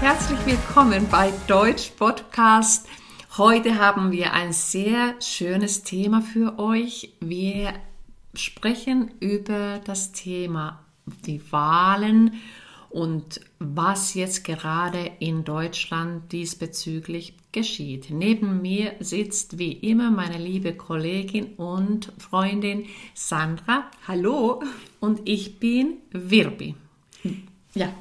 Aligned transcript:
Herzlich 0.00 0.44
willkommen 0.44 1.08
bei 1.10 1.32
Deutsch 1.46 1.92
Podcast. 1.96 2.86
Heute 3.38 3.78
haben 3.78 4.12
wir 4.12 4.34
ein 4.34 4.52
sehr 4.52 5.14
schönes 5.22 5.84
Thema 5.84 6.20
für 6.20 6.58
euch. 6.58 7.14
Wir 7.20 7.72
sprechen 8.34 9.12
über 9.20 9.80
das 9.84 10.12
Thema 10.12 10.84
die 11.24 11.40
Wahlen 11.50 12.34
und 12.90 13.40
was 13.58 14.12
jetzt 14.12 14.44
gerade 14.44 15.12
in 15.18 15.44
Deutschland 15.44 16.30
diesbezüglich 16.30 17.34
geschieht. 17.50 18.10
Neben 18.10 18.60
mir 18.60 18.92
sitzt 19.00 19.58
wie 19.58 19.72
immer 19.72 20.10
meine 20.10 20.38
liebe 20.38 20.74
Kollegin 20.74 21.54
und 21.54 22.12
Freundin 22.18 22.84
Sandra. 23.14 23.90
Hallo. 24.06 24.62
Und 25.00 25.26
ich 25.26 25.58
bin 25.58 25.94
Wirbi. 26.10 26.74
Ja, 27.76 27.92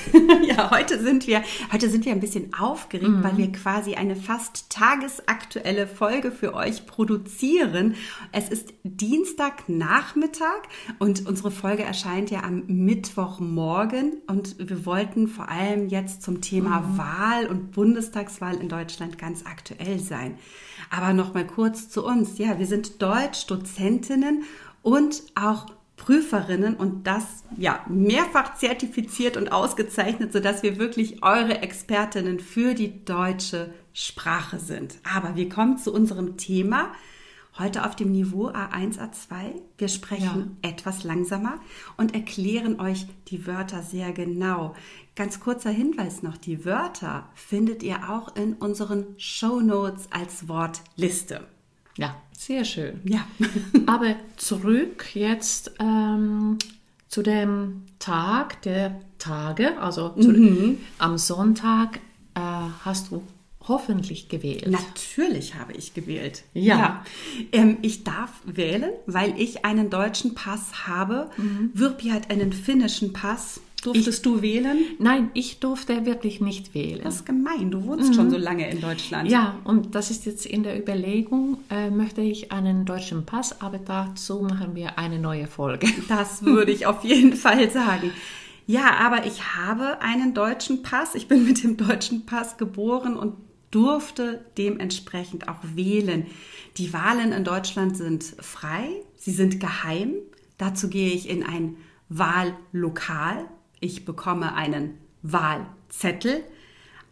ja, 0.46 0.70
heute 0.70 1.02
sind 1.02 1.26
wir, 1.26 1.42
heute 1.72 1.90
sind 1.90 2.04
wir 2.04 2.12
ein 2.12 2.20
bisschen 2.20 2.54
aufgeregt, 2.54 3.10
mhm. 3.10 3.24
weil 3.24 3.36
wir 3.36 3.50
quasi 3.50 3.96
eine 3.96 4.14
fast 4.14 4.70
tagesaktuelle 4.70 5.88
Folge 5.88 6.30
für 6.30 6.54
euch 6.54 6.86
produzieren. 6.86 7.96
Es 8.30 8.48
ist 8.48 8.72
Dienstagnachmittag 8.84 10.62
und 11.00 11.26
unsere 11.26 11.50
Folge 11.50 11.82
erscheint 11.82 12.30
ja 12.30 12.44
am 12.44 12.62
Mittwochmorgen 12.68 14.22
und 14.28 14.54
wir 14.60 14.86
wollten 14.86 15.26
vor 15.26 15.48
allem 15.48 15.88
jetzt 15.88 16.22
zum 16.22 16.40
Thema 16.40 16.82
mhm. 16.82 16.98
Wahl 16.98 17.46
und 17.48 17.72
Bundestagswahl 17.72 18.54
in 18.54 18.68
Deutschland 18.68 19.18
ganz 19.18 19.44
aktuell 19.46 19.98
sein. 19.98 20.38
Aber 20.90 21.12
noch 21.12 21.34
mal 21.34 21.44
kurz 21.44 21.88
zu 21.88 22.04
uns. 22.06 22.38
Ja, 22.38 22.60
wir 22.60 22.66
sind 22.68 23.02
Deutsch-Dozentinnen 23.02 24.44
und 24.82 25.24
auch 25.34 25.66
Prüferinnen 25.96 26.74
und 26.74 27.06
das 27.06 27.44
ja 27.56 27.84
mehrfach 27.88 28.56
zertifiziert 28.56 29.36
und 29.36 29.52
ausgezeichnet, 29.52 30.32
sodass 30.32 30.62
wir 30.62 30.78
wirklich 30.78 31.22
eure 31.22 31.62
Expertinnen 31.62 32.40
für 32.40 32.74
die 32.74 33.04
deutsche 33.04 33.72
Sprache 33.92 34.58
sind. 34.58 34.98
Aber 35.04 35.36
wir 35.36 35.48
kommen 35.48 35.78
zu 35.78 35.92
unserem 35.92 36.36
Thema 36.36 36.92
heute 37.58 37.86
auf 37.86 37.94
dem 37.94 38.10
Niveau 38.12 38.48
A1, 38.48 38.98
A2. 38.98 39.60
Wir 39.78 39.88
sprechen 39.88 40.58
ja. 40.62 40.70
etwas 40.70 41.04
langsamer 41.04 41.60
und 41.96 42.14
erklären 42.14 42.80
euch 42.80 43.06
die 43.28 43.46
Wörter 43.46 43.82
sehr 43.82 44.12
genau. 44.12 44.74
Ganz 45.14 45.40
kurzer 45.40 45.70
Hinweis 45.70 46.22
noch, 46.22 46.36
die 46.36 46.64
Wörter 46.64 47.28
findet 47.34 47.82
ihr 47.82 48.10
auch 48.10 48.34
in 48.34 48.54
unseren 48.54 49.06
Show 49.16 49.60
Notes 49.60 50.08
als 50.10 50.48
Wortliste. 50.48 51.46
Ja, 51.96 52.16
sehr 52.36 52.64
schön. 52.64 53.00
Ja. 53.04 53.26
Aber 53.86 54.16
zurück 54.36 55.14
jetzt 55.14 55.72
ähm, 55.78 56.58
zu 57.08 57.22
dem 57.22 57.82
Tag 57.98 58.62
der 58.62 59.00
Tage, 59.18 59.78
also 59.78 60.10
zu, 60.10 60.30
mhm. 60.30 60.78
am 60.98 61.16
Sonntag 61.18 62.00
äh, 62.34 62.40
hast 62.84 63.10
du 63.10 63.22
hoffentlich 63.66 64.28
gewählt. 64.28 64.66
Natürlich 64.66 65.54
habe 65.54 65.72
ich 65.72 65.94
gewählt. 65.94 66.44
Ja. 66.52 66.78
ja. 66.78 67.04
Ähm, 67.52 67.78
ich 67.82 68.04
darf 68.04 68.30
wählen, 68.44 68.90
weil 69.06 69.40
ich 69.40 69.64
einen 69.64 69.90
deutschen 69.90 70.34
Pass 70.34 70.86
habe. 70.86 71.30
Mhm. 71.36 71.70
Wirpi 71.72 72.10
hat 72.10 72.30
einen 72.30 72.52
finnischen 72.52 73.12
Pass. 73.12 73.60
Durftest 73.84 74.18
ich, 74.18 74.22
du 74.22 74.40
wählen? 74.40 74.78
Nein, 74.98 75.30
ich 75.34 75.60
durfte 75.60 76.06
wirklich 76.06 76.40
nicht 76.40 76.74
wählen. 76.74 77.02
Das 77.04 77.16
ist 77.16 77.26
gemein. 77.26 77.70
Du 77.70 77.84
wohnst 77.84 78.10
mhm. 78.10 78.14
schon 78.14 78.30
so 78.30 78.38
lange 78.38 78.70
in 78.70 78.80
Deutschland. 78.80 79.30
Ja, 79.30 79.58
und 79.64 79.94
das 79.94 80.10
ist 80.10 80.24
jetzt 80.24 80.46
in 80.46 80.62
der 80.62 80.80
Überlegung, 80.80 81.58
äh, 81.70 81.90
möchte 81.90 82.22
ich 82.22 82.50
einen 82.50 82.86
deutschen 82.86 83.26
Pass, 83.26 83.60
aber 83.60 83.78
dazu 83.78 84.40
machen 84.40 84.74
wir 84.74 84.98
eine 84.98 85.18
neue 85.18 85.46
Folge. 85.46 85.86
Das 86.08 86.44
würde 86.44 86.70
ich 86.70 86.86
auf 86.86 87.04
jeden 87.04 87.34
Fall 87.34 87.70
sagen. 87.70 88.10
Ja, 88.66 88.96
aber 88.98 89.26
ich 89.26 89.56
habe 89.56 90.00
einen 90.00 90.32
deutschen 90.32 90.82
Pass. 90.82 91.14
Ich 91.14 91.28
bin 91.28 91.44
mit 91.44 91.62
dem 91.62 91.76
deutschen 91.76 92.24
Pass 92.24 92.56
geboren 92.56 93.16
und 93.16 93.34
durfte 93.70 94.44
dementsprechend 94.56 95.48
auch 95.48 95.58
wählen. 95.74 96.26
Die 96.76 96.92
Wahlen 96.92 97.32
in 97.32 97.44
Deutschland 97.44 97.96
sind 97.96 98.24
frei, 98.38 98.88
sie 99.16 99.32
sind 99.32 99.60
geheim. 99.60 100.14
Dazu 100.58 100.88
gehe 100.88 101.12
ich 101.12 101.28
in 101.28 101.42
ein 101.42 101.76
Wahllokal. 102.08 103.48
Ich 103.84 104.06
bekomme 104.06 104.54
einen 104.54 104.96
Wahlzettel. 105.20 106.42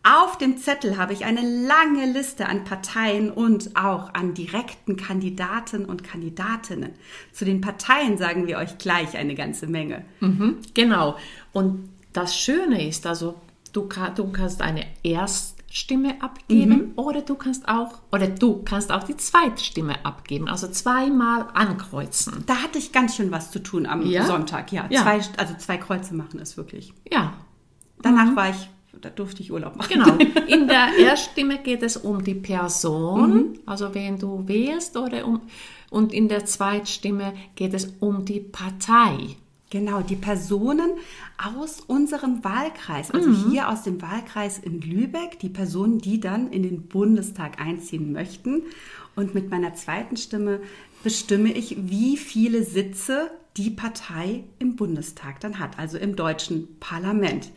Auf 0.03 0.39
dem 0.39 0.57
Zettel 0.57 0.97
habe 0.97 1.13
ich 1.13 1.27
eine 1.27 1.43
lange 1.43 2.11
Liste 2.11 2.47
an 2.47 2.65
Parteien 2.65 3.31
und 3.31 3.77
auch 3.77 4.15
an 4.15 4.33
direkten 4.33 4.97
Kandidaten 4.97 5.85
und 5.85 6.03
Kandidatinnen. 6.03 6.93
Zu 7.31 7.45
den 7.45 7.61
Parteien 7.61 8.17
sagen 8.17 8.47
wir 8.47 8.57
euch 8.57 8.79
gleich 8.79 9.19
eine 9.19 9.35
ganze 9.35 9.67
Menge. 9.67 10.07
Mhm, 10.21 10.61
genau. 10.73 11.19
Und 11.53 11.91
das 12.15 12.39
Schöne 12.39 12.89
ist, 12.89 13.07
also 13.07 13.35
du, 13.75 13.87
du 14.17 14.33
kannst 14.33 14.63
eine 14.63 14.87
Erst 15.03 15.52
Stimme 15.75 16.21
abgeben 16.21 16.77
mhm. 16.77 16.93
oder 16.97 17.23
du 17.23 17.35
kannst 17.35 17.67
auch 17.67 18.01
oder 18.13 18.27
du 18.29 18.63
kannst 18.63 18.93
auch 18.93 19.05
die 19.05 19.17
Zweitstimme 19.17 20.05
abgeben, 20.05 20.47
also 20.47 20.69
zweimal 20.69 21.47
ankreuzen. 21.55 22.45
Da 22.45 22.57
hatte 22.57 22.77
ich 22.77 22.93
ganz 22.93 23.17
schön 23.17 23.31
was 23.31 23.51
zu 23.51 23.59
tun 23.59 23.87
am 23.87 24.05
ja? 24.05 24.27
Sonntag, 24.27 24.71
ja. 24.71 24.87
ja. 24.91 25.01
Zwei, 25.01 25.21
also 25.39 25.55
zwei 25.57 25.79
Kreuze 25.79 26.15
machen 26.15 26.41
ist 26.41 26.59
wirklich. 26.59 26.93
Ja. 27.11 27.33
Danach 28.03 28.33
mhm. 28.33 28.37
war 28.37 28.51
ich, 28.51 28.69
da 29.01 29.09
durfte 29.09 29.41
ich 29.41 29.51
Urlaub 29.51 29.77
machen. 29.77 29.89
Genau. 29.91 30.15
In 30.47 30.69
der 30.69 30.89
Erststimme 30.99 31.57
geht 31.59 31.83
es 31.83 31.97
um 31.97 32.23
die 32.23 32.35
Person, 32.35 33.33
mhm. 33.33 33.59
also 33.65 33.95
wen 33.95 34.19
du 34.19 34.47
wählst 34.47 34.99
oder 34.99 35.27
um 35.27 35.41
und 35.89 36.15
in 36.15 36.29
der 36.29 36.47
Zweitstimme 36.47 37.35
geht 37.55 37.75
es 37.75 37.95
um 38.01 38.25
die 38.25 38.41
Partei. 38.41 39.37
Genau, 39.73 40.03
die 40.03 40.17
Personen 40.17 40.91
aus 41.43 41.81
unserem 41.81 42.45
Wahlkreis, 42.45 43.11
also 43.11 43.31
mhm. 43.31 43.51
hier 43.51 43.71
aus 43.71 43.85
dem 43.85 44.03
Wahlkreis 44.03 44.59
in 44.59 44.83
Lübeck, 44.83 45.39
die 45.39 45.49
Personen, 45.49 45.97
die 45.97 46.21
dann 46.21 46.53
in 46.53 46.63
den 46.63 46.89
Bundestag 46.89 47.59
einziehen 47.59 48.13
möchten. 48.13 48.65
Und 49.17 49.35
mit 49.35 49.49
meiner 49.49 49.73
zweiten 49.75 50.19
Stimme 50.19 50.61
bestimme 51.03 51.53
ich, 51.53 51.79
wie 51.89 52.19
viele 52.19 52.65
Sitze 52.65 53.31
die 53.57 53.71
Partei 53.71 54.45
im 54.59 54.77
Bundestag 54.77 55.41
dann 55.41 55.59
hat, 55.59 55.79
also 55.79 55.97
im 55.97 56.17
deutschen 56.17 56.79
Parlament 56.79 57.51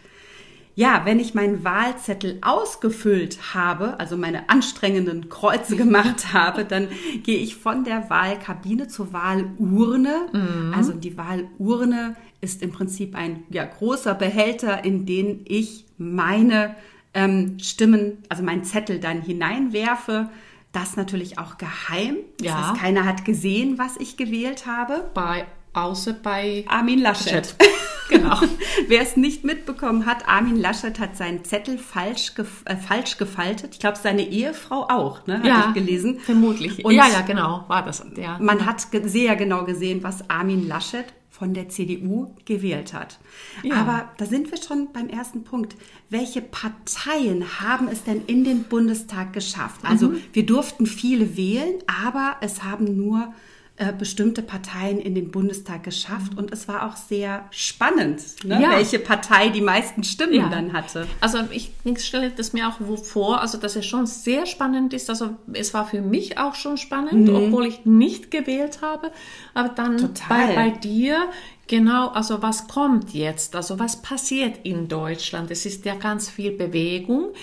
ja, 0.76 1.02
wenn 1.06 1.20
ich 1.20 1.34
meinen 1.34 1.64
Wahlzettel 1.64 2.38
ausgefüllt 2.42 3.54
habe, 3.54 3.98
also 4.00 4.18
meine 4.18 4.50
anstrengenden 4.50 5.30
Kreuze 5.30 5.78
gemacht 5.78 6.34
habe, 6.34 6.66
dann 6.66 6.90
gehe 7.24 7.38
ich 7.38 7.56
von 7.56 7.86
der 7.86 8.10
Wahlkabine 8.10 8.90
zur 8.90 9.14
Wahlurne. 9.14 10.28
Mhm. 10.34 10.74
Also 10.76 10.92
die 10.92 11.18
Wahlurne 11.18 12.18
ist 12.42 12.62
im 12.62 12.72
Prinzip 12.72 13.16
ein 13.16 13.44
ja, 13.50 13.64
großer 13.64 14.16
Behälter, 14.16 14.84
in 14.84 15.06
den 15.06 15.42
ich 15.46 15.86
meine 15.98 16.76
ähm, 17.14 17.58
Stimmen, 17.60 18.18
also 18.28 18.44
meinen 18.44 18.66
Zettel 18.66 19.00
dann 19.00 19.22
hineinwerfe. 19.22 20.30
Das 20.74 20.98
natürlich 20.98 21.40
auch 21.40 21.58
geheim. 21.58 22.18
Ja. 22.42 22.52
Das 22.52 22.68
heißt, 22.68 22.82
keiner 22.82 23.06
hat 23.06 23.24
gesehen, 23.24 23.78
was 23.78 23.96
ich 23.96 24.18
gewählt 24.18 24.66
habe. 24.68 25.10
Bei 25.14 25.46
außer 25.76 26.14
bei 26.14 26.66
Armin 26.68 27.00
Laschet. 27.00 27.34
Laschet. 27.34 27.56
Genau. 28.10 28.40
Wer 28.88 29.02
es 29.02 29.18
nicht 29.18 29.44
mitbekommen 29.44 30.06
hat, 30.06 30.28
Armin 30.28 30.58
Laschet 30.58 31.00
hat 31.00 31.18
seinen 31.18 31.44
Zettel 31.44 31.78
falsch, 31.78 32.36
gef 32.36 32.62
äh, 32.66 32.76
falsch 32.76 33.18
gefaltet. 33.18 33.74
Ich 33.74 33.80
glaube, 33.80 33.98
seine 33.98 34.28
Ehefrau 34.28 34.88
auch, 34.90 35.26
ne? 35.26 35.42
Ja, 35.44 35.66
ich 35.70 35.74
gelesen. 35.74 36.20
Vermutlich. 36.20 36.86
Und 36.86 36.94
ja, 36.94 37.08
ja, 37.08 37.22
genau, 37.22 37.66
war 37.68 37.84
das. 37.84 38.06
Ja. 38.16 38.38
Man 38.40 38.66
hat 38.66 38.86
sehr 39.06 39.36
genau 39.36 39.66
gesehen, 39.66 40.04
was 40.04 40.30
Armin 40.30 40.68
Laschet 40.68 41.06
von 41.30 41.54
der 41.54 41.68
CDU 41.68 42.34
gewählt 42.46 42.94
hat. 42.94 43.20
Ja. 43.62 43.76
Aber 43.76 44.10
da 44.18 44.26
sind 44.26 44.52
wir 44.52 44.62
schon 44.62 44.94
beim 44.94 45.10
ersten 45.10 45.44
Punkt. 45.44 45.76
Welche 46.10 46.42
Parteien 46.42 47.60
haben 47.60 47.90
es 47.90 48.04
denn 48.04 48.24
in 48.26 48.46
den 48.46 48.64
Bundestag 48.64 49.34
geschafft? 49.34 49.82
Also 49.84 50.10
mhm. 50.10 50.22
wir 50.32 50.46
durften 50.46 50.86
viele 50.86 51.36
wählen, 51.36 51.76
aber 52.04 52.38
es 52.40 52.64
haben 52.64 52.96
nur 52.96 53.34
äh, 53.78 53.92
bestimmte 53.92 54.42
Parteien 54.42 55.00
in 55.00 55.16
den 55.16 55.32
Bundestag 55.32 55.84
geschafft 55.84 56.34
mhm. 56.34 56.40
und 56.40 56.54
es 56.54 56.68
war 56.70 56.88
auch 56.88 56.96
sehr 56.96 57.46
spannend, 57.52 58.22
ne? 58.46 58.62
ja. 58.62 58.72
welche 58.72 59.00
Partei 59.00 59.50
die 59.50 59.60
meisten 59.60 60.04
Stimmen 60.04 60.34
ja. 60.34 60.48
dann 60.50 60.72
hatte. 60.72 61.08
Also 61.20 61.40
ich, 61.52 61.72
ich 61.84 62.06
stelle 62.06 62.32
das 62.32 62.54
mir 62.54 62.70
auch 62.70 62.80
vor, 63.04 63.42
also 63.42 63.58
dass 63.58 63.76
es 63.76 63.86
schon 63.86 64.06
sehr 64.06 64.46
spannend 64.46 64.94
ist. 64.94 65.10
Also 65.10 65.32
es 65.52 65.74
war 65.74 65.86
für 65.86 66.02
mich 66.02 66.38
auch 66.38 66.56
schon 66.56 66.78
spannend, 66.78 67.28
mhm. 67.28 67.36
obwohl 67.36 67.66
ich 67.66 67.86
nicht 67.86 68.32
gewählt 68.32 68.80
habe. 68.82 69.12
Aber 69.54 69.70
dann 69.70 70.14
bei, 70.30 70.56
bei 70.56 70.70
dir 70.70 71.28
Genau, 71.68 72.10
also 72.10 72.44
was 72.44 72.68
kommt 72.68 73.14
jetzt? 73.14 73.56
Also 73.56 73.80
was 73.80 74.02
passiert 74.02 74.60
in 74.64 74.88
Deutschland? 74.88 75.50
Es 75.50 75.66
ist 75.66 75.84
ja 75.84 75.96
ganz 75.96 76.30
viel 76.30 76.52
Bewegung 76.52 77.34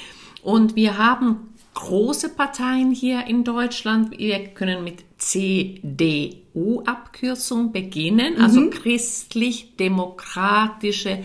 und 0.42 0.76
wir 0.76 0.96
haben 0.98 1.51
große 1.74 2.30
Parteien 2.30 2.92
hier 2.92 3.26
in 3.26 3.44
Deutschland. 3.44 4.18
Wir 4.18 4.48
können 4.48 4.82
mit 4.84 5.04
CDU-Abkürzung 5.18 7.72
beginnen, 7.72 8.40
also 8.40 8.60
mhm. 8.60 8.70
Christlich-Demokratische 8.70 11.24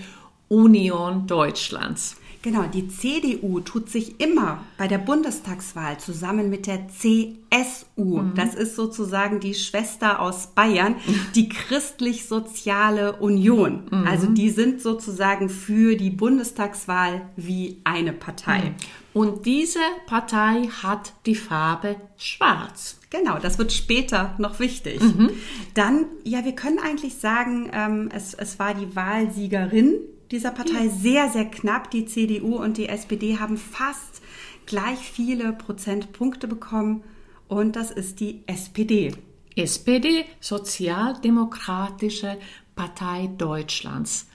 Union 0.49 1.27
Deutschlands. 1.27 2.16
Genau, 2.41 2.63
die 2.63 2.87
CDU 2.87 3.59
tut 3.59 3.89
sich 3.89 4.19
immer 4.19 4.63
bei 4.77 4.87
der 4.87 4.99
Bundestagswahl 4.99 5.99
zusammen 5.99 6.49
mit 6.49 6.67
der 6.67 6.87
CSU. 6.87 8.21
Mhm. 8.21 8.35
Das 8.35 8.55
ist 8.55 8.75
sozusagen 8.75 9.39
die 9.39 9.53
Schwester 9.53 10.21
aus 10.21 10.47
Bayern, 10.47 10.95
die 11.35 11.49
christlich-soziale 11.49 13.17
Union. 13.17 13.83
Mhm. 13.91 14.07
Also 14.07 14.27
die 14.27 14.49
sind 14.49 14.81
sozusagen 14.81 15.49
für 15.49 15.95
die 15.95 16.09
Bundestagswahl 16.09 17.27
wie 17.35 17.81
eine 17.83 18.13
Partei. 18.13 18.59
Mhm. 18.59 18.75
Und 19.13 19.45
diese 19.47 19.79
Partei 20.05 20.69
hat 20.83 21.13
die 21.25 21.35
Farbe 21.35 21.95
schwarz. 22.17 22.99
Genau, 23.09 23.39
das 23.39 23.57
wird 23.57 23.71
später 23.71 24.35
noch 24.37 24.59
wichtig. 24.59 25.01
Mhm. 25.01 25.31
Dann, 25.73 26.05
ja, 26.23 26.45
wir 26.45 26.51
können 26.51 26.77
eigentlich 26.77 27.15
sagen, 27.15 27.71
ähm, 27.73 28.09
es, 28.13 28.33
es 28.35 28.59
war 28.59 28.73
die 28.73 28.95
Wahlsiegerin 28.95 29.95
dieser 30.31 30.51
Partei 30.51 30.89
sehr, 30.89 31.29
sehr 31.29 31.45
knapp. 31.45 31.91
Die 31.91 32.06
CDU 32.06 32.57
und 32.57 32.77
die 32.77 32.89
SPD 32.89 33.39
haben 33.39 33.57
fast 33.57 34.21
gleich 34.65 35.00
viele 35.00 35.53
Prozentpunkte 35.53 36.47
bekommen 36.47 37.03
und 37.47 37.75
das 37.75 37.91
ist 37.91 38.19
die 38.19 38.44
SPD. 38.45 39.13
SPD, 39.56 40.25
Sozialdemokratische 40.39 42.38
Partei 42.75 43.29
Deutschlands. 43.38 44.27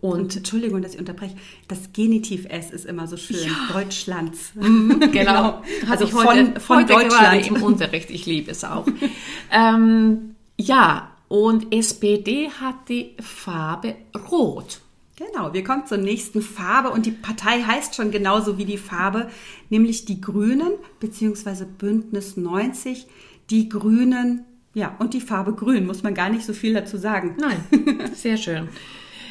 Und, 0.00 0.20
und, 0.20 0.36
Entschuldigung, 0.36 0.82
dass 0.82 0.94
ich 0.94 1.00
unterbreche. 1.00 1.34
Das 1.68 1.92
Genitiv 1.92 2.46
S 2.48 2.70
ist 2.70 2.84
immer 2.84 3.08
so 3.08 3.16
schön. 3.16 3.44
Ja. 3.44 3.72
Deutschlands. 3.72 4.52
Mhm, 4.54 5.00
genau. 5.00 5.10
genau. 5.10 5.62
Also 5.90 6.06
von, 6.06 6.26
heute, 6.26 6.60
von 6.60 6.76
heute 6.78 6.92
Deutschland 6.92 7.46
im 7.46 7.62
Unterricht. 7.62 8.10
Ich 8.10 8.26
liebe 8.26 8.50
es 8.50 8.62
auch. 8.62 8.86
ähm, 9.50 10.36
ja, 10.58 11.10
und 11.28 11.74
SPD 11.74 12.50
hat 12.50 12.88
die 12.88 13.16
Farbe 13.20 13.96
Rot. 14.30 14.80
Genau, 15.16 15.54
wir 15.54 15.64
kommen 15.64 15.86
zur 15.86 15.96
nächsten 15.96 16.42
Farbe 16.42 16.90
und 16.90 17.06
die 17.06 17.10
Partei 17.10 17.62
heißt 17.62 17.94
schon 17.94 18.10
genauso 18.10 18.58
wie 18.58 18.66
die 18.66 18.76
Farbe, 18.76 19.30
nämlich 19.70 20.04
die 20.04 20.20
Grünen 20.20 20.72
bzw. 21.00 21.64
Bündnis 21.64 22.36
90. 22.36 23.06
Die 23.48 23.70
Grünen, 23.70 24.44
ja, 24.74 24.94
und 24.98 25.14
die 25.14 25.22
Farbe 25.22 25.54
Grün, 25.54 25.86
muss 25.86 26.02
man 26.02 26.12
gar 26.12 26.28
nicht 26.28 26.44
so 26.44 26.52
viel 26.52 26.74
dazu 26.74 26.98
sagen. 26.98 27.34
Nein, 27.40 28.10
sehr 28.14 28.36
schön. 28.36 28.68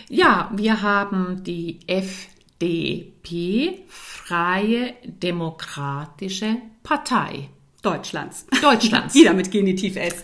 Ja, 0.10 0.50
wir 0.56 0.82
haben 0.82 1.44
die 1.44 1.80
FDP, 1.86 3.84
Freie 3.88 4.96
Demokratische 5.06 6.58
Partei. 6.82 7.50
Deutschlands. 7.84 8.48
Deutschlands. 8.60 9.14
Wieder 9.14 9.36
mit 9.36 9.52
Genitiv 9.52 9.98
S. 9.98 10.24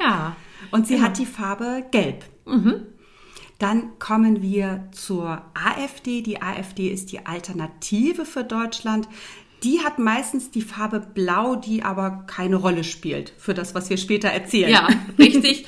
Ja. 0.00 0.34
Und 0.70 0.86
sie 0.86 0.96
ja. 0.96 1.02
hat 1.02 1.18
die 1.18 1.26
Farbe 1.26 1.84
Gelb. 1.90 2.24
Mhm. 2.46 2.86
Dann 3.58 3.98
kommen 3.98 4.42
wir 4.42 4.88
zur 4.92 5.42
AfD. 5.54 6.22
Die 6.22 6.42
AfD 6.42 6.88
ist 6.88 7.12
die 7.12 7.24
Alternative 7.26 8.24
für 8.24 8.44
Deutschland. 8.44 9.08
Die 9.62 9.80
hat 9.80 9.98
meistens 9.98 10.50
die 10.50 10.62
Farbe 10.62 11.00
Blau, 11.00 11.56
die 11.56 11.82
aber 11.82 12.24
keine 12.26 12.56
Rolle 12.56 12.84
spielt 12.84 13.32
für 13.38 13.54
das, 13.54 13.74
was 13.74 13.88
wir 13.88 13.96
später 13.96 14.28
erzählen. 14.28 14.70
Ja, 14.70 14.88
richtig. 15.18 15.66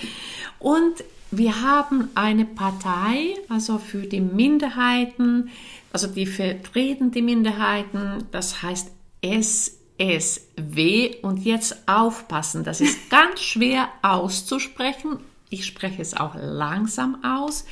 Und 0.58 1.04
wir 1.30 1.62
haben 1.62 2.10
eine 2.14 2.44
Partei, 2.44 3.34
also 3.48 3.78
für 3.78 4.06
die 4.06 4.20
Minderheiten, 4.20 5.50
also 5.92 6.06
die 6.06 6.26
vertreten 6.26 7.10
die 7.10 7.22
Minderheiten, 7.22 8.24
das 8.32 8.62
heißt 8.62 8.92
SSW. 9.22 11.16
Und 11.22 11.44
jetzt 11.44 11.88
aufpassen, 11.88 12.64
das 12.64 12.80
ist 12.80 13.10
ganz 13.10 13.40
schwer 13.40 13.88
auszusprechen 14.02 15.18
ich 15.50 15.66
spreche 15.66 16.02
es 16.02 16.14
auch 16.14 16.34
langsam 16.34 17.24
aus, 17.24 17.64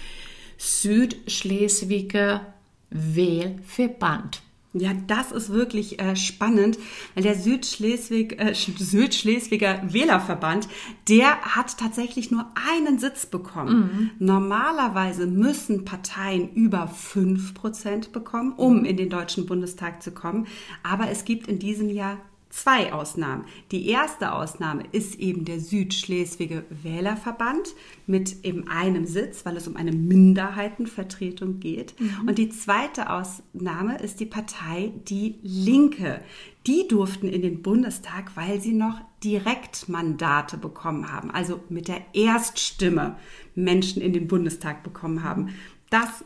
Südschleswiger 0.57 2.55
Wählverband. 2.91 4.43
Ja, 4.77 4.91
das 5.07 5.31
ist 5.31 5.51
wirklich 5.51 6.01
äh, 6.01 6.17
spannend, 6.17 6.79
weil 7.15 7.23
der 7.23 7.37
Südschleswig, 7.37 8.41
äh, 8.41 8.55
Südschleswiger 8.55 9.83
Wählerverband, 9.87 10.69
der 11.09 11.41
hat 11.43 11.79
tatsächlich 11.79 12.33
nur 12.33 12.47
einen 12.73 12.99
Sitz 12.99 13.27
bekommen. 13.27 13.77
Mhm. 13.77 14.11
Normalerweise 14.19 15.29
müssen 15.29 15.85
Parteien 15.85 16.53
über 16.55 16.89
fünf 16.89 17.55
Prozent 17.55 18.11
bekommen, 18.11 18.53
um 18.57 18.81
mhm. 18.81 18.85
in 18.85 18.97
den 18.97 19.11
Deutschen 19.11 19.47
Bundestag 19.47 20.03
zu 20.03 20.11
kommen. 20.11 20.49
Aber 20.83 21.09
es 21.09 21.25
gibt 21.25 21.47
in 21.47 21.61
diesem 21.61 21.89
Jahr 21.89 22.19
zwei 22.55 22.93
Ausnahmen. 22.93 23.45
Die 23.73 23.89
erste 23.89 24.33
Ausnahme 24.33 24.85
ist 24.93 25.17
eben 25.17 25.45
der 25.45 25.59
Südschleswiger 25.59 26.63
Wählerverband 26.71 27.75
mit 28.07 28.45
eben 28.45 28.69
einem 28.69 29.07
Sitz, 29.07 29.45
weil 29.45 29.57
es 29.57 29.67
um 29.67 29.77
eine 29.77 29.91
Minderheitenvertretung 29.91 31.59
geht. 31.59 31.99
Mhm. 31.99 32.29
Und 32.29 32.39
die 32.39 32.51
zweite 32.51 33.11
Ausnahme 33.11 33.99
ist 33.99 34.21
die 34.21 34.27
Partei 34.27 34.93
Die 35.09 35.41
Linke. 35.43 36.21
Die 36.67 36.87
durften 36.87 37.29
in 37.29 37.43
den 37.43 37.61
Bundestag, 37.61 38.37
weil 38.37 38.61
sie 38.61 38.73
noch 38.73 39.01
Direktmandate 39.25 40.57
bekommen 40.57 41.13
haben, 41.13 41.31
also 41.33 41.61
mit 41.69 41.89
der 41.89 42.03
Erststimme 42.15 43.17
Menschen 43.57 44.01
in 44.01 44.13
den 44.13 44.29
Bundestag 44.29 44.85
bekommen 44.85 45.25
haben. 45.25 45.55
Das 45.91 46.25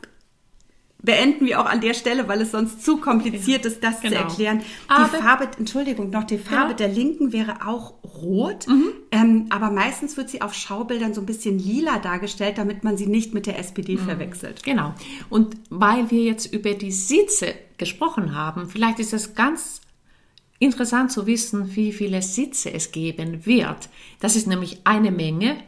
beenden 1.01 1.47
wir 1.47 1.61
auch 1.61 1.67
an 1.67 1.81
der 1.81 1.95
Stelle, 1.95 2.27
weil 2.27 2.41
es 2.41 2.51
sonst 2.51 2.85
zu 2.85 2.97
kompliziert 2.97 3.65
ist, 3.65 3.85
das 3.85 4.01
genau. 4.01 4.17
zu 4.17 4.23
erklären. 4.23 4.59
Die 4.61 4.91
aber, 4.91 5.19
Farbe, 5.19 5.49
Entschuldigung, 5.57 6.11
noch 6.11 6.25
die 6.25 6.39
Farbe 6.39 6.71
ja. 6.71 6.77
der 6.77 6.89
Linken 6.89 7.33
wäre 7.33 7.67
auch 7.67 7.95
rot, 8.03 8.67
mhm. 8.67 8.93
ähm, 9.13 9.47
aber 9.51 9.71
meistens 9.71 10.17
wird 10.17 10.29
sie 10.29 10.43
auf 10.43 10.55
Schaubildern 10.55 11.15
so 11.15 11.21
ein 11.21 11.27
bisschen 11.27 11.59
lila 11.59 11.99
dargestellt, 12.01 12.59
damit 12.59 12.83
man 12.83 12.97
sie 12.97 13.07
nicht 13.07 13.33
mit 13.33 13.47
der 13.47 13.59
SPD 13.59 13.95
mhm. 13.95 14.01
verwechselt. 14.01 14.65
Genau. 14.65 14.93
Und 15.31 15.57
weil 15.71 16.11
wir 16.11 16.23
jetzt 16.23 16.53
über 16.53 16.75
die 16.75 16.93
Sitze 16.93 17.55
gesprochen 17.77 18.35
haben, 18.35 18.69
vielleicht 18.69 18.99
ist 18.99 19.13
es 19.13 19.35
ganz 19.35 19.81
interessant 20.59 21.13
zu 21.13 21.27
wissen, 21.29 21.77
wie 21.77 21.93
viele 21.93 22.23
Sitze 22.23 22.73
es 22.73 22.91
geben 22.91 23.47
wird. 23.47 23.89
Das 24.19 24.35
ist 24.35 24.49
nämlich 24.49 24.81
eine 24.85 25.13
Menge. 25.13 25.59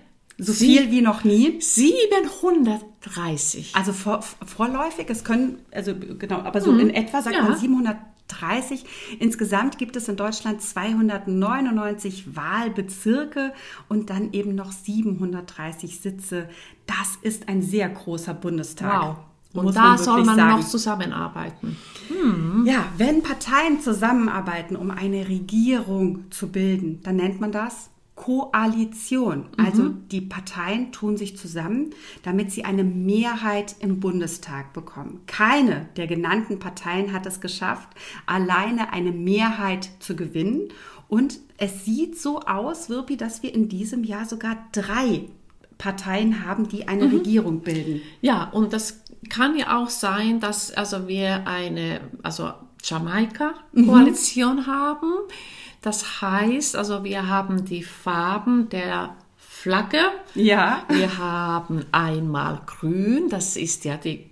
So 0.43 0.53
viel 0.53 0.91
wie 0.91 1.01
noch 1.03 1.23
nie? 1.25 1.61
730. 1.61 3.73
Also 3.75 3.93
vor, 3.93 4.23
vorläufig, 4.23 5.11
es 5.11 5.25
können, 5.25 5.59
also 5.71 5.95
genau, 5.95 6.39
aber 6.39 6.63
so 6.63 6.73
hm. 6.73 6.81
in 6.81 6.91
etwa 6.91 7.23
sagt 7.23 7.37
ja. 7.37 7.43
man 7.43 7.59
730. 7.59 8.85
Insgesamt 9.19 9.79
gibt 9.79 9.97
es 9.97 10.09
in 10.09 10.17
Deutschland 10.17 10.63
299 10.63 12.35
Wahlbezirke 12.35 13.53
und 13.89 14.09
dann 14.09 14.33
eben 14.33 14.55
noch 14.55 14.73
730 14.73 16.01
Sitze. 16.01 16.49
Das 16.87 17.19
ist 17.23 17.47
ein 17.49 17.61
sehr 17.63 17.91
großer 17.91 18.35
Bundestag. 18.35 19.03
Wow. 19.03 19.17
Und 19.53 19.75
da 19.75 19.99
soll 19.99 20.25
man 20.25 20.37
sagen. 20.37 20.61
noch 20.61 20.69
zusammenarbeiten. 20.69 21.77
Hm. 22.09 22.65
Ja, 22.67 22.85
wenn 22.97 23.23
Parteien 23.23 23.81
zusammenarbeiten, 23.81 24.77
um 24.77 24.93
eine 24.93 25.29
Regierung 25.29 26.31
zu 26.31 26.47
bilden, 26.49 27.01
dann 27.03 27.17
nennt 27.17 27.41
man 27.41 27.51
das 27.51 27.91
Koalition. 28.21 29.47
Also 29.57 29.85
mhm. 29.85 30.09
die 30.11 30.21
Parteien 30.21 30.93
tun 30.93 31.17
sich 31.17 31.39
zusammen, 31.39 31.95
damit 32.23 32.53
sie 32.53 32.67
eine 32.67 32.85
Mehrheit 32.85 33.77
im 33.81 33.99
Bundestag 33.99 34.75
bekommen. 34.75 35.21
Keine 35.27 35.89
der 35.97 36.07
genannten 36.07 36.59
Parteien 36.59 37.15
hat 37.15 37.25
es 37.25 37.41
geschafft, 37.41 37.89
alleine 38.27 38.93
eine 38.93 39.11
Mehrheit 39.11 39.89
zu 40.01 40.17
gewinnen. 40.17 40.69
Und 41.09 41.39
es 41.57 41.87
sieht 41.87 42.19
so 42.19 42.41
aus, 42.41 42.91
Wirpi, 42.91 43.17
dass 43.17 43.43
wir 43.43 43.55
in 43.55 43.71
diesem 43.71 44.05
Jahr 44.05 44.27
sogar 44.27 44.69
drei 44.73 45.25
Parteien 45.79 46.45
haben, 46.45 46.69
die 46.69 46.89
eine 46.89 47.07
mhm. 47.07 47.17
Regierung 47.17 47.61
bilden. 47.61 48.03
Ja, 48.21 48.51
und 48.51 48.75
das 48.75 49.03
kann 49.31 49.57
ja 49.57 49.79
auch 49.79 49.89
sein, 49.89 50.41
dass 50.41 50.73
also 50.73 51.09
wir 51.09 51.47
eine 51.47 52.03
also 52.23 52.51
Jamaika-Koalition 52.85 54.57
mhm. 54.57 54.67
haben 54.67 55.13
das 55.83 56.21
heißt, 56.21 56.77
also 56.77 57.05
wir 57.05 57.29
haben 57.29 57.65
die 57.65 57.83
Farben 57.83 58.69
der 58.69 59.17
Flagge. 59.37 60.01
Ja. 60.35 60.85
Wir 60.89 61.19
haben 61.19 61.85
einmal 61.93 62.61
grün, 62.67 63.29
das 63.31 63.57
ist 63.57 63.85
ja 63.85 63.97
die 63.97 64.30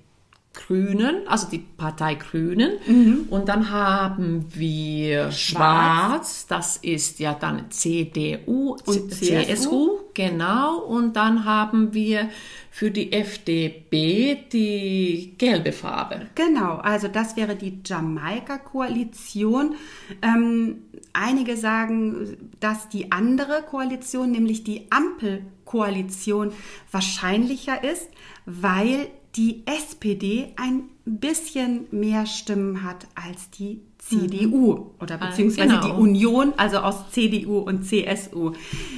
Grünen, 0.59 1.27
also 1.29 1.49
die 1.49 1.59
Partei 1.59 2.15
Grünen. 2.15 2.73
Mhm. 2.87 3.27
Und 3.31 3.49
dann 3.49 3.71
haben 3.71 4.47
wir 4.53 5.31
Schwarz, 5.31 6.47
das 6.49 6.79
ist 6.79 7.21
ja 7.21 7.33
dann 7.35 7.71
CDU 7.71 8.77
und 8.85 9.15
CSU. 9.15 9.45
CSU. 9.45 9.99
Genau. 10.15 10.79
Und 10.81 11.15
dann 11.15 11.45
haben 11.45 11.95
wir 11.95 12.29
für 12.71 12.91
die 12.91 13.12
FDP 13.12 14.47
die 14.53 15.35
gelbe 15.38 15.73
Farbe. 15.73 16.27
Genau, 16.35 16.77
also 16.77 17.07
das 17.09 17.37
wäre 17.37 17.55
die 17.55 17.81
Jamaika-Koalition. 17.85 19.77
Ähm, 20.23 20.83
einige 21.12 21.57
sagen, 21.57 22.37
dass 22.59 22.88
die 22.88 23.12
andere 23.12 23.62
Koalition, 23.62 24.33
nämlich 24.33 24.65
die 24.65 24.91
Ampelkoalition, 24.91 26.53
wahrscheinlicher 26.91 27.85
ist, 27.85 28.09
weil 28.45 29.09
die 29.38 29.62
SPD 29.66 30.52
ein 30.57 30.88
bisschen 31.04 31.87
mehr 31.92 32.26
Stimmen 32.26 32.83
hat 32.83 33.07
als 33.14 33.50
die 33.50 33.80
CDU 33.99 34.75
mhm. 34.75 34.90
oder 35.00 35.21
ah, 35.21 35.28
beziehungsweise 35.28 35.68
genau. 35.68 35.87
die 35.87 35.92
Union, 35.92 36.52
also 36.57 36.78
aus 36.78 37.11
CDU 37.12 37.59
und 37.59 37.85
CSU. 37.85 38.52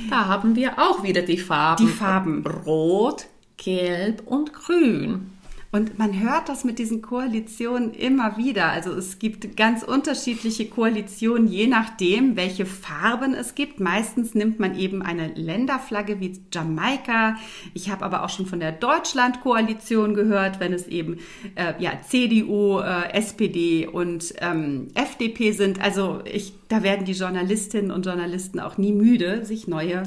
Da 0.08 0.26
haben 0.26 0.56
wir 0.56 0.78
auch 0.78 1.02
wieder 1.02 1.22
die 1.22 1.36
Farben. 1.36 1.86
Die 1.86 1.92
Farben. 1.92 2.46
Rot, 2.46 3.26
Gelb 3.58 4.22
und 4.26 4.54
Grün. 4.54 5.30
Und 5.72 6.00
man 6.00 6.18
hört 6.18 6.48
das 6.48 6.64
mit 6.64 6.80
diesen 6.80 7.00
Koalitionen 7.00 7.94
immer 7.94 8.36
wieder. 8.36 8.70
Also 8.70 8.90
es 8.92 9.20
gibt 9.20 9.56
ganz 9.56 9.84
unterschiedliche 9.84 10.66
Koalitionen, 10.66 11.46
je 11.46 11.68
nachdem, 11.68 12.34
welche 12.34 12.66
Farben 12.66 13.34
es 13.34 13.54
gibt. 13.54 13.78
Meistens 13.78 14.34
nimmt 14.34 14.58
man 14.58 14.76
eben 14.76 15.00
eine 15.00 15.28
Länderflagge 15.28 16.18
wie 16.18 16.40
Jamaika. 16.52 17.36
Ich 17.72 17.88
habe 17.88 18.04
aber 18.04 18.24
auch 18.24 18.30
schon 18.30 18.46
von 18.46 18.58
der 18.58 18.72
Deutschland-Koalition 18.72 20.14
gehört, 20.14 20.58
wenn 20.58 20.72
es 20.72 20.88
eben 20.88 21.18
äh, 21.54 21.74
ja, 21.78 21.92
CDU, 22.02 22.80
äh, 22.80 23.12
SPD 23.12 23.86
und 23.86 24.34
ähm, 24.40 24.88
FDP 24.94 25.52
sind. 25.52 25.80
Also 25.80 26.20
ich, 26.24 26.52
da 26.66 26.82
werden 26.82 27.04
die 27.04 27.12
Journalistinnen 27.12 27.92
und 27.92 28.06
Journalisten 28.06 28.58
auch 28.58 28.76
nie 28.76 28.92
müde, 28.92 29.44
sich 29.44 29.68
neue 29.68 30.02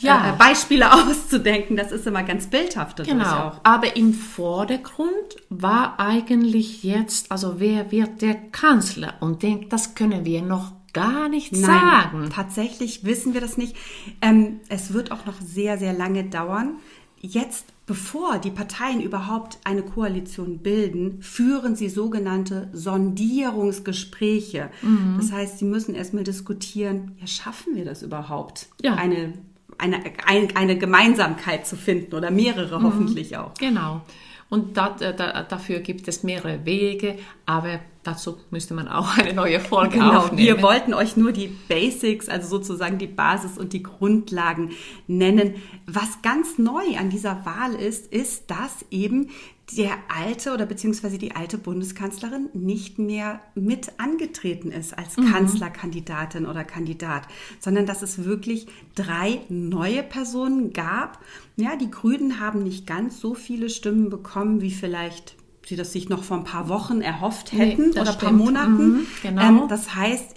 ja. 0.00 0.34
Äh, 0.34 0.36
Beispiele 0.36 0.92
auszudenken. 1.08 1.76
Das 1.76 1.92
ist 1.92 2.06
immer 2.06 2.22
ganz 2.22 2.46
bildhaft. 2.48 3.04
Genau. 3.04 3.52
Aber 3.62 3.96
im 3.96 4.12
Vordergrund 4.14 5.36
war 5.48 5.98
eigentlich 5.98 6.82
jetzt, 6.84 7.30
also 7.30 7.60
wer 7.60 7.90
wird 7.90 8.22
der 8.22 8.34
Kanzler? 8.34 9.14
Und 9.20 9.42
denkt, 9.42 9.72
das 9.72 9.94
können 9.94 10.24
wir 10.24 10.42
noch 10.42 10.72
gar 10.92 11.28
nicht 11.28 11.52
Nein, 11.52 11.62
sagen. 11.62 12.30
Tatsächlich 12.30 13.04
wissen 13.04 13.34
wir 13.34 13.40
das 13.40 13.56
nicht. 13.56 13.76
Ähm, 14.22 14.60
es 14.68 14.92
wird 14.92 15.12
auch 15.12 15.26
noch 15.26 15.40
sehr, 15.40 15.78
sehr 15.78 15.92
lange 15.92 16.24
dauern. 16.24 16.76
Jetzt, 17.20 17.66
bevor 17.86 18.38
die 18.38 18.50
Parteien 18.50 19.00
überhaupt 19.00 19.58
eine 19.64 19.82
Koalition 19.82 20.58
bilden, 20.58 21.20
führen 21.20 21.74
sie 21.74 21.88
sogenannte 21.88 22.68
Sondierungsgespräche. 22.72 24.70
Mhm. 24.82 25.16
Das 25.18 25.32
heißt, 25.32 25.58
sie 25.58 25.64
müssen 25.64 25.94
erstmal 25.94 26.24
diskutieren, 26.24 27.16
ja, 27.20 27.26
schaffen 27.26 27.74
wir 27.74 27.84
das 27.84 28.02
überhaupt? 28.02 28.68
Ja. 28.82 28.94
Eine 28.94 29.34
eine, 29.78 30.02
eine, 30.26 30.48
eine 30.54 30.78
Gemeinsamkeit 30.78 31.66
zu 31.66 31.76
finden 31.76 32.14
oder 32.14 32.30
mehrere 32.30 32.78
mhm. 32.78 32.84
hoffentlich 32.84 33.36
auch. 33.36 33.54
Genau. 33.54 34.02
Und 34.50 34.76
da, 34.76 34.90
da, 34.90 35.42
dafür 35.42 35.80
gibt 35.80 36.08
es 36.08 36.22
mehrere 36.22 36.64
Wege, 36.64 37.18
aber 37.44 37.80
dazu 38.08 38.38
müsste 38.50 38.74
man 38.74 38.88
auch 38.88 39.16
eine 39.16 39.34
neue 39.34 39.60
Folge 39.68 39.98
genau, 39.98 40.18
aufnehmen. 40.18 40.38
Wir 40.38 40.62
wollten 40.62 40.94
euch 40.94 41.16
nur 41.16 41.32
die 41.32 41.48
Basics, 41.68 42.28
also 42.28 42.48
sozusagen 42.48 42.98
die 42.98 43.06
Basis 43.06 43.58
und 43.58 43.72
die 43.72 43.82
Grundlagen 43.82 44.70
nennen. 45.06 45.54
Was 45.86 46.22
ganz 46.22 46.58
neu 46.58 46.96
an 46.98 47.10
dieser 47.10 47.44
Wahl 47.44 47.74
ist, 47.74 48.12
ist, 48.12 48.50
dass 48.50 48.84
eben 48.90 49.28
der 49.76 49.90
alte 50.08 50.54
oder 50.54 50.64
beziehungsweise 50.64 51.18
die 51.18 51.36
alte 51.36 51.58
Bundeskanzlerin 51.58 52.48
nicht 52.54 52.98
mehr 52.98 53.40
mit 53.54 53.92
angetreten 53.98 54.72
ist 54.72 54.96
als 54.96 55.18
mhm. 55.18 55.30
Kanzlerkandidatin 55.30 56.46
oder 56.46 56.64
Kandidat, 56.64 57.28
sondern 57.60 57.84
dass 57.84 58.00
es 58.00 58.24
wirklich 58.24 58.66
drei 58.94 59.42
neue 59.50 60.02
Personen 60.02 60.72
gab. 60.72 61.22
Ja, 61.56 61.76
die 61.76 61.90
Grünen 61.90 62.40
haben 62.40 62.62
nicht 62.62 62.86
ganz 62.86 63.20
so 63.20 63.34
viele 63.34 63.68
Stimmen 63.68 64.08
bekommen, 64.08 64.62
wie 64.62 64.70
vielleicht 64.70 65.37
sie 65.66 65.76
das 65.76 65.92
sich 65.92 66.08
noch 66.08 66.24
vor 66.24 66.38
ein 66.38 66.44
paar 66.44 66.68
Wochen 66.68 67.00
erhofft 67.00 67.52
hätten 67.52 67.90
nee, 67.90 68.00
oder 68.00 68.12
ein 68.12 68.18
paar 68.18 68.32
Monaten. 68.32 68.88
Mhm, 68.88 69.06
genau. 69.22 69.42
Ähm, 69.42 69.62
das 69.68 69.94
heißt, 69.94 70.34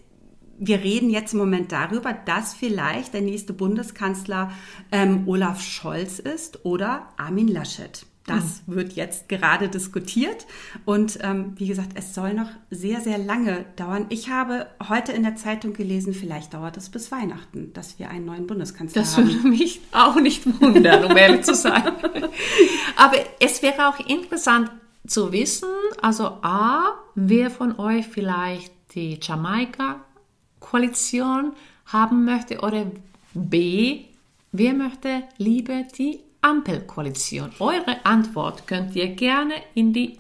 wir 0.63 0.83
reden 0.83 1.09
jetzt 1.09 1.33
im 1.33 1.39
Moment 1.39 1.71
darüber, 1.71 2.13
dass 2.13 2.53
vielleicht 2.53 3.13
der 3.13 3.21
nächste 3.21 3.51
Bundeskanzler 3.51 4.51
ähm, 4.91 5.27
Olaf 5.27 5.61
Scholz 5.61 6.19
ist 6.19 6.65
oder 6.65 7.07
Armin 7.17 7.47
Laschet. 7.47 8.05
Das 8.27 8.61
mhm. 8.67 8.75
wird 8.75 8.93
jetzt 8.93 9.27
gerade 9.27 9.69
diskutiert. 9.69 10.45
Und 10.85 11.17
ähm, 11.23 11.53
wie 11.55 11.67
gesagt, 11.67 11.93
es 11.95 12.13
soll 12.13 12.35
noch 12.35 12.49
sehr, 12.69 13.01
sehr 13.01 13.17
lange 13.17 13.65
dauern. 13.75 14.05
Ich 14.09 14.29
habe 14.29 14.67
heute 14.87 15.11
in 15.11 15.23
der 15.23 15.35
Zeitung 15.35 15.73
gelesen, 15.73 16.13
vielleicht 16.13 16.53
dauert 16.53 16.77
es 16.77 16.89
bis 16.89 17.11
Weihnachten, 17.11 17.73
dass 17.73 17.97
wir 17.97 18.11
einen 18.11 18.25
neuen 18.25 18.45
Bundeskanzler 18.45 19.01
das 19.01 19.17
haben. 19.17 19.25
Das 19.25 19.35
würde 19.37 19.47
mich 19.47 19.81
auch 19.91 20.15
nicht 20.17 20.45
wundern, 20.61 21.05
um 21.05 21.17
ehrlich 21.17 21.41
zu 21.41 21.55
sein. 21.55 21.83
Aber 22.95 23.17
es 23.39 23.63
wäre 23.63 23.89
auch 23.89 23.99
interessant 24.07 24.69
zu 25.05 25.31
wissen, 25.31 25.69
also 26.01 26.39
A, 26.41 26.95
wer 27.15 27.49
von 27.49 27.79
euch 27.79 28.05
vielleicht 28.07 28.73
die 28.93 29.17
Jamaika-Koalition 29.21 31.53
haben 31.87 32.25
möchte 32.25 32.59
oder 32.59 32.85
B, 33.33 34.01
wer 34.51 34.73
möchte 34.73 35.23
lieber 35.37 35.83
die 35.97 36.19
Ampelkoalition? 36.41 37.51
Eure 37.59 38.05
Antwort 38.05 38.67
könnt 38.67 38.93
ihr 38.95 39.07
gerne 39.09 39.55
in 39.73 39.93
die 39.93 40.19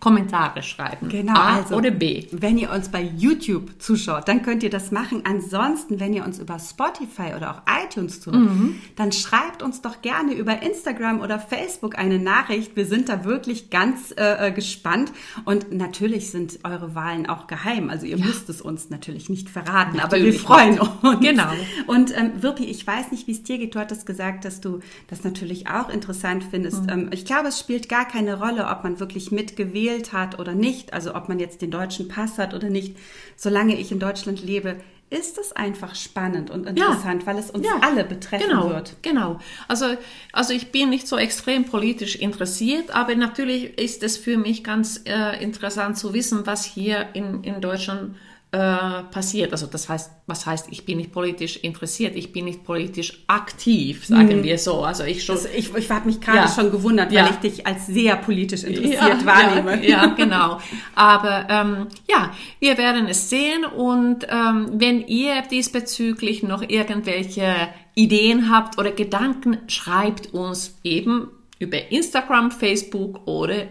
Kommentare 0.00 0.62
schreiben. 0.62 1.10
Genau, 1.10 1.34
A 1.34 1.56
also, 1.56 1.76
oder 1.76 1.90
B. 1.90 2.26
Wenn 2.32 2.56
ihr 2.56 2.70
uns 2.70 2.88
bei 2.88 3.02
YouTube 3.02 3.70
zuschaut, 3.78 4.26
dann 4.28 4.42
könnt 4.42 4.62
ihr 4.62 4.70
das 4.70 4.90
machen. 4.90 5.22
Ansonsten, 5.24 6.00
wenn 6.00 6.14
ihr 6.14 6.24
uns 6.24 6.38
über 6.38 6.58
Spotify 6.58 7.34
oder 7.36 7.50
auch 7.50 7.62
iTunes 7.84 8.22
zuhört, 8.22 8.42
mhm. 8.42 8.76
dann 8.96 9.12
schreibt 9.12 9.62
uns 9.62 9.82
doch 9.82 10.00
gerne 10.00 10.32
über 10.32 10.62
Instagram 10.62 11.20
oder 11.20 11.38
Facebook 11.38 11.98
eine 11.98 12.18
Nachricht. 12.18 12.76
Wir 12.76 12.86
sind 12.86 13.10
da 13.10 13.24
wirklich 13.24 13.68
ganz 13.68 14.14
äh, 14.16 14.48
äh 14.48 14.52
gespannt. 14.52 15.12
Und 15.44 15.70
natürlich 15.70 16.30
sind 16.30 16.60
eure 16.64 16.94
Wahlen 16.94 17.28
auch 17.28 17.46
geheim. 17.46 17.90
Also 17.90 18.06
ihr 18.06 18.16
ja. 18.16 18.24
müsst 18.24 18.48
es 18.48 18.62
uns 18.62 18.88
natürlich 18.88 19.28
nicht 19.28 19.50
verraten, 19.50 19.98
natürlich 19.98 20.02
aber 20.02 20.22
wir 20.24 20.32
freuen 20.32 20.70
nicht. 20.70 20.80
uns. 20.80 21.20
Genau. 21.20 21.50
Und 21.86 22.16
ähm, 22.16 22.42
Wirpi, 22.42 22.64
ich 22.64 22.86
weiß 22.86 23.10
nicht, 23.10 23.26
wie 23.26 23.32
es 23.32 23.42
dir 23.42 23.58
geht. 23.58 23.74
Du 23.74 23.78
hattest 23.78 24.06
gesagt, 24.06 24.46
dass 24.46 24.62
du 24.62 24.80
das 25.08 25.24
natürlich 25.24 25.68
auch 25.68 25.90
interessant 25.90 26.44
findest. 26.50 26.84
Mhm. 26.84 26.88
Ähm, 26.88 27.10
ich 27.12 27.26
glaube, 27.26 27.48
es 27.48 27.60
spielt 27.60 27.90
gar 27.90 28.08
keine 28.08 28.38
Rolle, 28.38 28.66
ob 28.68 28.82
man 28.82 28.98
wirklich 28.98 29.30
mitgewählt 29.30 29.89
gewählt 29.90 30.12
hat 30.12 30.38
oder 30.38 30.54
nicht, 30.54 30.92
also 30.92 31.14
ob 31.14 31.28
man 31.28 31.38
jetzt 31.38 31.62
den 31.62 31.70
deutschen 31.70 32.08
Pass 32.08 32.38
hat 32.38 32.54
oder 32.54 32.70
nicht, 32.70 32.96
solange 33.36 33.76
ich 33.76 33.92
in 33.92 33.98
Deutschland 33.98 34.42
lebe, 34.42 34.76
ist 35.10 35.38
es 35.38 35.50
einfach 35.52 35.96
spannend 35.96 36.50
und 36.50 36.66
interessant, 36.68 37.22
ja, 37.22 37.26
weil 37.26 37.38
es 37.38 37.50
uns 37.50 37.66
ja, 37.66 37.78
alle 37.80 38.04
betreffen 38.04 38.48
genau, 38.48 38.70
wird. 38.70 38.94
Genau. 39.02 39.40
Also, 39.66 39.96
also 40.32 40.52
ich 40.52 40.70
bin 40.70 40.88
nicht 40.88 41.08
so 41.08 41.18
extrem 41.18 41.64
politisch 41.64 42.14
interessiert, 42.14 42.90
aber 42.90 43.16
natürlich 43.16 43.76
ist 43.76 44.04
es 44.04 44.16
für 44.16 44.36
mich 44.38 44.62
ganz 44.62 45.02
äh, 45.06 45.42
interessant 45.42 45.98
zu 45.98 46.14
wissen, 46.14 46.46
was 46.46 46.64
hier 46.64 47.08
in, 47.14 47.42
in 47.42 47.60
Deutschland 47.60 48.14
äh, 48.52 49.04
passiert. 49.12 49.52
Also 49.52 49.66
das 49.66 49.88
heißt, 49.88 50.10
was 50.26 50.44
heißt, 50.44 50.66
ich 50.70 50.84
bin 50.84 50.98
nicht 50.98 51.12
politisch 51.12 51.56
interessiert, 51.58 52.16
ich 52.16 52.32
bin 52.32 52.46
nicht 52.46 52.64
politisch 52.64 53.22
aktiv, 53.28 54.04
sagen 54.04 54.38
mhm. 54.38 54.42
wir 54.42 54.58
so. 54.58 54.82
Also 54.82 55.04
ich 55.04 55.24
schon. 55.24 55.36
Das, 55.36 55.44
ich 55.46 55.72
ich 55.72 55.88
habe 55.88 56.06
mich 56.06 56.20
gerade 56.20 56.38
ja. 56.38 56.48
schon 56.48 56.72
gewundert, 56.72 57.12
ja. 57.12 57.24
weil 57.24 57.30
ich 57.30 57.36
dich 57.36 57.66
als 57.66 57.86
sehr 57.86 58.16
politisch 58.16 58.64
interessiert 58.64 59.20
ja, 59.20 59.24
wahrnehme. 59.24 59.86
Ja, 59.86 60.06
genau. 60.16 60.58
Aber 60.96 61.46
ähm, 61.48 61.86
ja, 62.08 62.32
wir 62.58 62.76
werden 62.76 63.06
es 63.06 63.30
sehen 63.30 63.64
und 63.64 64.26
ähm, 64.28 64.70
wenn 64.72 65.06
ihr 65.06 65.42
diesbezüglich 65.42 66.42
noch 66.42 66.62
irgendwelche 66.68 67.54
Ideen 67.94 68.50
habt 68.50 68.78
oder 68.78 68.90
Gedanken, 68.90 69.58
schreibt 69.68 70.34
uns 70.34 70.76
eben 70.82 71.28
über 71.60 71.92
Instagram, 71.92 72.50
Facebook 72.50 73.28
oder 73.28 73.68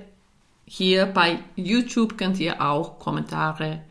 hier 0.65 1.07
bei 1.07 1.39
YouTube 1.55 2.17
könnt 2.17 2.39
ihr 2.39 2.61
auch 2.61 2.99
Kommentare 2.99 3.81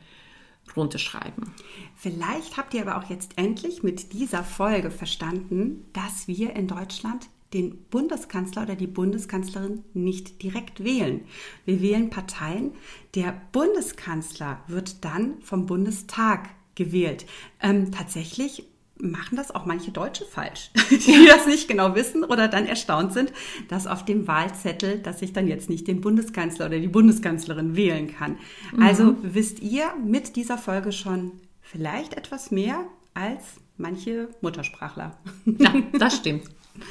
runterschreiben. 0.76 1.52
Vielleicht 1.96 2.56
habt 2.56 2.74
ihr 2.74 2.82
aber 2.82 2.98
auch 2.98 3.10
jetzt 3.10 3.32
endlich 3.36 3.82
mit 3.82 4.12
dieser 4.12 4.44
Folge 4.44 4.90
verstanden, 4.90 5.86
dass 5.92 6.28
wir 6.28 6.54
in 6.54 6.68
Deutschland 6.68 7.28
den 7.54 7.82
Bundeskanzler 7.84 8.62
oder 8.62 8.76
die 8.76 8.86
Bundeskanzlerin 8.86 9.84
nicht 9.94 10.42
direkt 10.42 10.84
wählen. 10.84 11.22
Wir 11.64 11.80
wählen 11.80 12.10
Parteien. 12.10 12.72
Der 13.14 13.40
Bundeskanzler 13.52 14.62
wird 14.66 15.04
dann 15.04 15.40
vom 15.40 15.66
Bundestag 15.66 16.50
gewählt. 16.74 17.26
Ähm, 17.60 17.90
tatsächlich 17.90 18.64
machen 19.00 19.36
das 19.36 19.54
auch 19.54 19.64
manche 19.64 19.90
Deutsche 19.90 20.24
falsch, 20.24 20.70
die 20.90 21.26
das 21.26 21.46
nicht 21.46 21.68
genau 21.68 21.94
wissen 21.94 22.24
oder 22.24 22.48
dann 22.48 22.66
erstaunt 22.66 23.12
sind, 23.12 23.32
dass 23.68 23.86
auf 23.86 24.04
dem 24.04 24.26
Wahlzettel, 24.26 24.98
dass 24.98 25.22
ich 25.22 25.32
dann 25.32 25.46
jetzt 25.46 25.70
nicht 25.70 25.86
den 25.86 26.00
Bundeskanzler 26.00 26.66
oder 26.66 26.78
die 26.78 26.88
Bundeskanzlerin 26.88 27.76
wählen 27.76 28.14
kann. 28.14 28.38
Mhm. 28.72 28.82
Also 28.82 29.16
wisst 29.22 29.60
ihr 29.60 29.94
mit 30.04 30.36
dieser 30.36 30.58
Folge 30.58 30.92
schon 30.92 31.32
vielleicht 31.60 32.14
etwas 32.14 32.50
mehr 32.50 32.84
als 33.14 33.42
manche 33.76 34.28
Muttersprachler. 34.40 35.16
Ja, 35.58 35.72
das 35.98 36.16
stimmt. 36.16 36.44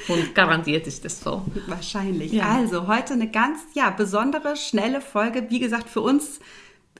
Und 0.09 0.35
garantiert 0.35 0.85
ist 0.87 1.05
es 1.05 1.21
so. 1.21 1.45
Wahrscheinlich. 1.67 2.33
Ja. 2.33 2.49
Also 2.49 2.87
heute 2.87 3.13
eine 3.13 3.29
ganz 3.29 3.59
ja, 3.73 3.89
besondere, 3.89 4.57
schnelle 4.57 4.99
Folge. 4.99 5.47
Wie 5.49 5.59
gesagt, 5.59 5.89
für 5.89 6.01
uns 6.01 6.39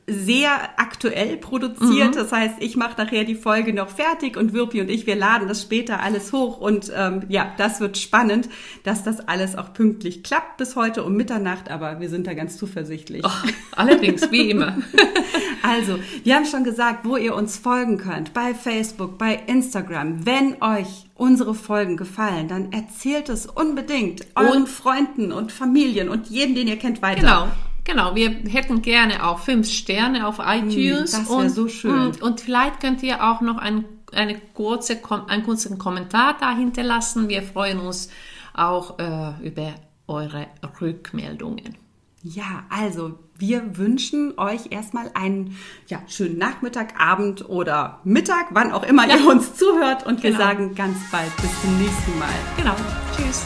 sehr 0.10 0.80
aktuell 0.80 1.36
produziert. 1.36 2.16
Mhm. 2.16 2.18
Das 2.18 2.32
heißt, 2.32 2.56
ich 2.60 2.78
mache 2.78 2.96
nachher 2.98 3.26
die 3.26 3.36
Folge 3.36 3.74
noch 3.74 3.90
fertig 3.90 4.38
und 4.38 4.54
Wirpi 4.54 4.80
und 4.80 4.90
ich, 4.90 5.06
wir 5.06 5.18
laden 5.18 5.50
das 5.50 5.62
später 5.62 6.02
alles 6.02 6.32
hoch. 6.32 6.60
Und 6.60 6.90
ähm, 6.96 7.24
ja, 7.28 7.54
das 7.58 7.82
wird 7.82 7.98
spannend, 7.98 8.48
dass 8.84 9.04
das 9.04 9.28
alles 9.28 9.58
auch 9.58 9.74
pünktlich 9.74 10.24
klappt 10.24 10.58
bis 10.58 10.78
heute 10.78 11.04
um 11.04 11.18
Mitternacht, 11.18 11.70
aber 11.70 12.00
wir 12.00 12.08
sind 12.10 12.26
da 12.26 12.34
ganz 12.34 12.58
zuversichtlich. 12.58 13.26
Oh, 13.26 13.50
allerdings, 13.74 14.32
wie 14.32 14.50
immer. 14.50 14.78
also, 15.62 16.00
wir 16.24 16.36
haben 16.36 16.46
schon 16.46 16.64
gesagt, 16.64 17.04
wo 17.04 17.18
ihr 17.18 17.36
uns 17.36 17.58
folgen 17.58 17.98
könnt. 17.98 18.34
Bei 18.34 18.54
Facebook, 18.54 19.18
bei 19.18 19.38
Instagram. 19.48 20.26
Wenn 20.26 20.62
euch 20.62 21.08
unsere 21.16 21.54
Folgen 21.54 21.98
gefallen, 21.98 22.48
dann 22.48 22.72
erzählt 22.72 23.28
es 23.28 23.46
unbedingt 23.46 24.26
euren 24.36 24.62
und 24.62 24.70
Freunden 24.70 25.34
und 25.34 25.52
Familien 25.52 26.08
und 26.08 26.28
jedem, 26.28 26.56
den 26.56 26.68
ihr 26.68 26.78
kennt, 26.78 27.02
weiter. 27.02 27.22
Genau. 27.22 27.48
Genau, 27.88 28.16
wir 28.16 28.30
hätten 28.30 28.82
gerne 28.82 29.26
auch 29.26 29.40
fünf 29.40 29.70
Sterne 29.70 30.28
auf 30.28 30.40
hm, 30.40 30.70
iTunes. 30.70 31.12
Das 31.12 31.30
wäre 31.30 31.50
so 31.50 31.70
schön. 31.70 32.08
Und, 32.08 32.22
und, 32.22 32.42
vielleicht 32.42 32.82
könnt 32.82 33.02
ihr 33.02 33.24
auch 33.24 33.40
noch 33.40 33.58
ein, 33.58 33.86
eine 34.12 34.38
kurze, 34.54 35.00
einen 35.28 35.44
kurzen 35.44 35.78
Kommentar 35.78 36.36
da 36.38 36.54
hinterlassen. 36.54 37.30
Wir 37.30 37.42
freuen 37.44 37.80
uns 37.80 38.10
auch 38.54 39.00
äh, 39.00 39.48
über 39.48 39.74
eure 40.06 40.48
Rückmeldungen. 40.82 41.78
Ja, 42.24 42.66
also 42.70 43.18
wir 43.38 43.78
wünschen 43.78 44.38
euch 44.38 44.72
erstmal 44.72 45.10
einen 45.14 45.56
ja, 45.88 46.02
schönen 46.08 46.38
Nachmittag, 46.38 47.00
Abend 47.00 47.48
oder 47.48 48.02
Mittag, 48.04 48.48
wann 48.52 48.74
auch 48.74 48.84
immer 48.84 49.08
ja. 49.08 49.16
ihr 49.16 49.28
uns 49.28 49.56
zuhört. 49.56 50.06
Und 50.06 50.24
wir 50.24 50.32
genau. 50.32 50.44
sagen 50.44 50.76
ganz 50.76 50.98
bald 51.10 51.34
bis 51.38 51.62
zum 51.62 51.78
nächsten 51.78 52.20
Mal. 52.20 52.34
Genau. 52.58 52.76
Tschüss. 53.16 53.46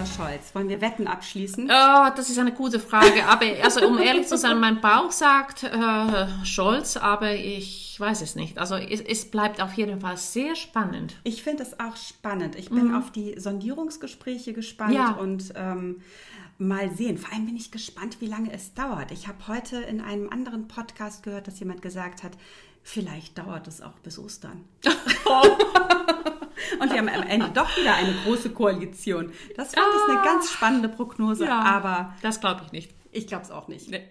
Oder 0.00 0.06
Scholz? 0.06 0.54
Wollen 0.54 0.68
wir 0.68 0.80
Wetten 0.80 1.06
abschließen? 1.06 1.64
Oh, 1.66 2.10
das 2.16 2.30
ist 2.30 2.38
eine 2.38 2.52
gute 2.52 2.80
Frage. 2.80 3.26
Aber 3.26 3.44
also 3.62 3.86
um 3.86 3.98
ehrlich 3.98 4.26
zu 4.26 4.36
sein, 4.36 4.58
mein 4.60 4.80
Bauch 4.80 5.10
sagt 5.10 5.64
äh, 5.64 6.44
Scholz, 6.44 6.96
aber 6.96 7.34
ich 7.34 7.98
weiß 7.98 8.22
es 8.22 8.34
nicht. 8.34 8.58
Also 8.58 8.76
es, 8.76 9.00
es, 9.00 9.30
bleibt 9.30 9.60
auf 9.60 9.74
jeden 9.74 10.00
Fall 10.00 10.16
sehr 10.16 10.56
spannend. 10.56 11.16
Ich 11.24 11.42
finde 11.42 11.62
es 11.62 11.78
auch 11.78 11.96
spannend. 11.96 12.56
Ich 12.56 12.70
bin 12.70 12.88
mhm. 12.88 12.94
auf 12.94 13.10
die 13.10 13.38
Sondierungsgespräche 13.38 14.52
gespannt 14.52 14.94
ja. 14.94 15.12
und 15.12 15.52
ähm, 15.56 16.00
mal 16.58 16.90
sehen. 16.90 17.18
Vor 17.18 17.32
allem 17.32 17.46
bin 17.46 17.56
ich 17.56 17.70
gespannt, 17.70 18.20
wie 18.20 18.26
lange 18.26 18.52
es 18.52 18.74
dauert. 18.74 19.10
Ich 19.10 19.28
habe 19.28 19.48
heute 19.48 19.76
in 19.76 20.00
einem 20.00 20.30
anderen 20.30 20.68
Podcast 20.68 21.22
gehört, 21.22 21.46
dass 21.46 21.60
jemand 21.60 21.82
gesagt 21.82 22.22
hat, 22.22 22.32
vielleicht 22.82 23.38
dauert 23.38 23.68
es 23.68 23.82
auch 23.82 23.98
bis 24.02 24.18
Ostern. 24.18 24.64
Und 26.78 26.90
wir 26.90 26.98
haben 26.98 27.08
am 27.08 27.22
Ende 27.22 27.50
doch 27.54 27.76
wieder 27.76 27.94
eine 27.94 28.14
große 28.24 28.50
Koalition. 28.50 29.32
Das 29.56 29.74
fand 29.74 29.86
ah, 29.86 29.96
ich 29.96 30.14
eine 30.14 30.24
ganz 30.24 30.50
spannende 30.50 30.88
Prognose, 30.88 31.44
ja, 31.44 31.60
aber. 31.60 32.14
Das 32.22 32.40
glaube 32.40 32.62
ich 32.66 32.72
nicht. 32.72 32.90
Ich 33.12 33.26
glaube 33.26 33.44
es 33.44 33.50
auch 33.50 33.68
nicht. 33.68 33.90
Nee. 33.90 34.08